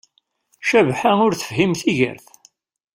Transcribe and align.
Cabḥa 0.69 1.11
ur 1.25 1.33
tefhim 1.35 1.71
tigert 1.81 2.27